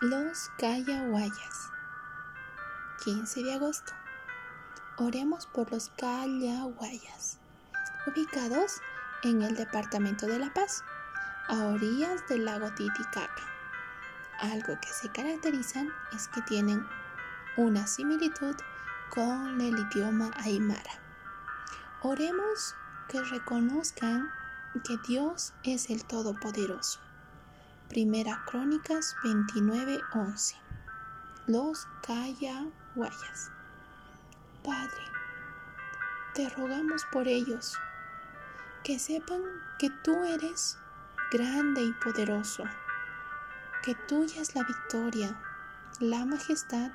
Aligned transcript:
Los 0.00 0.52
Callahuayas. 0.58 1.72
15 3.02 3.42
de 3.42 3.54
agosto. 3.54 3.92
Oremos 4.96 5.46
por 5.48 5.72
los 5.72 5.88
Callahuayas, 5.98 7.40
ubicados 8.06 8.80
en 9.24 9.42
el 9.42 9.56
departamento 9.56 10.26
de 10.26 10.38
La 10.38 10.54
Paz, 10.54 10.84
a 11.48 11.66
orillas 11.66 12.22
del 12.28 12.44
lago 12.44 12.72
Titicaca. 12.74 13.42
Algo 14.38 14.78
que 14.80 14.88
se 14.88 15.10
caracterizan 15.10 15.90
es 16.14 16.28
que 16.28 16.42
tienen 16.42 16.86
una 17.56 17.84
similitud 17.88 18.54
con 19.10 19.60
el 19.60 19.76
idioma 19.80 20.30
aymara. 20.36 20.92
Oremos 22.02 22.76
que 23.08 23.20
reconozcan 23.20 24.30
que 24.84 24.96
Dios 25.08 25.54
es 25.64 25.90
el 25.90 26.04
Todopoderoso 26.04 27.00
Primera 27.88 28.44
Crónicas 28.44 29.16
29:11. 29.24 30.56
Los 31.46 31.88
Callahuayas. 32.06 33.50
Padre, 34.62 35.04
te 36.34 36.50
rogamos 36.50 37.06
por 37.10 37.26
ellos, 37.26 37.78
que 38.84 38.98
sepan 38.98 39.40
que 39.78 39.88
tú 40.04 40.12
eres 40.24 40.76
grande 41.32 41.80
y 41.80 41.92
poderoso, 41.94 42.64
que 43.82 43.94
tuya 43.94 44.42
es 44.42 44.54
la 44.54 44.64
victoria, 44.64 45.40
la 45.98 46.26
majestad, 46.26 46.90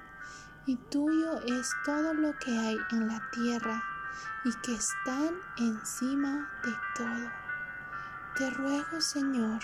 y 0.67 0.75
tuyo 0.75 1.41
es 1.41 1.71
todo 1.85 2.13
lo 2.13 2.37
que 2.37 2.55
hay 2.55 2.77
en 2.91 3.07
la 3.07 3.19
tierra 3.31 3.83
y 4.45 4.53
que 4.61 4.75
están 4.75 5.33
encima 5.57 6.51
de 6.63 6.73
todo. 6.95 7.31
Te 8.35 8.49
ruego, 8.51 9.01
Señor, 9.01 9.59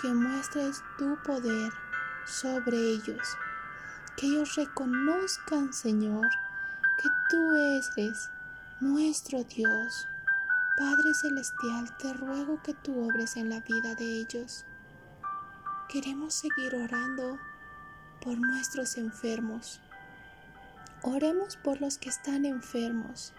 que 0.00 0.08
muestres 0.08 0.82
tu 0.98 1.16
poder 1.22 1.72
sobre 2.26 2.76
ellos, 2.76 3.36
que 4.16 4.26
ellos 4.26 4.54
reconozcan, 4.56 5.72
Señor, 5.72 6.28
que 6.98 7.08
tú 7.30 7.54
eres 7.54 8.30
nuestro 8.80 9.44
Dios. 9.44 10.08
Padre 10.76 11.14
Celestial, 11.14 11.96
te 11.96 12.12
ruego 12.12 12.60
que 12.62 12.74
tú 12.74 13.08
obres 13.08 13.36
en 13.36 13.48
la 13.48 13.60
vida 13.60 13.94
de 13.94 14.04
ellos. 14.20 14.66
Queremos 15.88 16.34
seguir 16.34 16.74
orando 16.74 17.38
por 18.20 18.38
nuestros 18.38 18.98
enfermos. 18.98 19.80
Oremos 21.02 21.56
por 21.56 21.80
los 21.80 21.96
que 21.96 22.10
están 22.10 22.44
enfermos. 22.44 23.32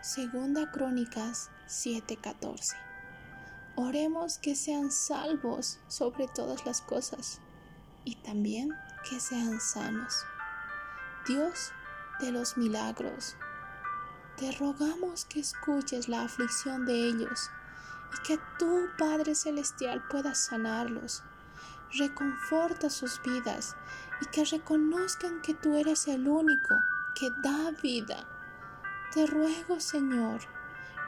Segunda 0.00 0.70
Crónicas 0.72 1.50
7:14. 1.68 2.74
Oremos 3.78 4.38
que 4.38 4.56
sean 4.56 4.90
salvos 4.90 5.78
sobre 5.86 6.28
todas 6.28 6.64
las 6.64 6.80
cosas 6.80 7.40
y 8.04 8.16
también 8.16 8.70
que 9.08 9.20
sean 9.20 9.60
sanos. 9.60 10.24
Dios 11.26 11.72
de 12.20 12.32
los 12.32 12.56
milagros, 12.56 13.36
te 14.38 14.50
rogamos 14.52 15.26
que 15.26 15.40
escuches 15.40 16.08
la 16.08 16.22
aflicción 16.22 16.86
de 16.86 17.08
ellos 17.08 17.50
y 18.14 18.26
que 18.26 18.40
tú, 18.58 18.88
Padre 18.96 19.34
Celestial, 19.34 20.02
puedas 20.08 20.38
sanarlos. 20.38 21.22
Reconforta 21.98 22.88
sus 22.88 23.20
vidas 23.22 23.76
y 24.22 24.26
que 24.26 24.44
reconozcan 24.44 25.42
que 25.42 25.52
tú 25.52 25.76
eres 25.76 26.08
el 26.08 26.28
único 26.28 26.82
que 27.14 27.30
da 27.42 27.72
vida. 27.82 28.26
Te 29.12 29.26
ruego, 29.26 29.80
Señor, 29.80 30.40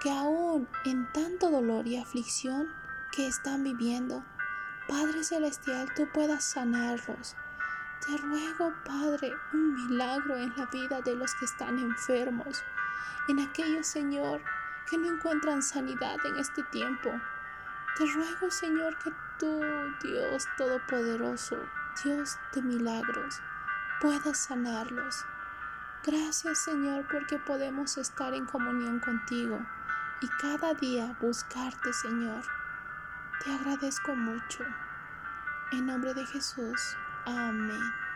que 0.00 0.10
aún 0.10 0.68
en 0.84 1.10
tanto 1.12 1.50
dolor 1.50 1.86
y 1.86 1.98
aflicción 1.98 2.72
que 3.10 3.26
están 3.26 3.64
viviendo, 3.64 4.24
Padre 4.88 5.24
Celestial, 5.24 5.92
tú 5.94 6.08
puedas 6.12 6.44
sanarlos. 6.44 7.36
Te 8.06 8.16
ruego, 8.16 8.72
Padre, 8.84 9.32
un 9.52 9.74
milagro 9.74 10.36
en 10.36 10.52
la 10.56 10.66
vida 10.66 11.00
de 11.00 11.16
los 11.16 11.34
que 11.34 11.46
están 11.46 11.78
enfermos, 11.78 12.62
en 13.28 13.40
aquellos, 13.40 13.86
Señor, 13.86 14.40
que 14.88 14.96
no 14.96 15.08
encuentran 15.08 15.62
sanidad 15.62 16.16
en 16.24 16.36
este 16.36 16.62
tiempo. 16.64 17.10
Te 17.96 18.06
ruego, 18.06 18.50
Señor, 18.50 18.96
que 18.98 19.12
tú, 19.38 19.60
Dios 20.02 20.46
Todopoderoso, 20.56 21.58
Dios 22.04 22.38
de 22.52 22.62
milagros, 22.62 23.40
puedas 24.00 24.38
sanarlos. 24.38 25.24
Gracias, 26.06 26.58
Señor, 26.58 27.06
porque 27.10 27.38
podemos 27.38 27.98
estar 27.98 28.32
en 28.32 28.46
comunión 28.46 29.00
contigo 29.00 29.58
y 30.20 30.28
cada 30.40 30.74
día 30.74 31.16
buscarte, 31.20 31.92
Señor. 31.92 32.42
Te 33.44 33.52
agradezco 33.54 34.14
mucho. 34.16 34.64
En 35.72 35.86
nombre 35.86 36.14
de 36.14 36.26
Jesús. 36.26 36.96
Amén. 37.26 38.07